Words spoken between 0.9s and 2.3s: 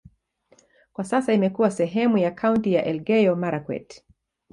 Kwa sasa imekuwa sehemu